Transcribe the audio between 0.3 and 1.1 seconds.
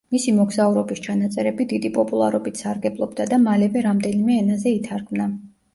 მოგზაურობის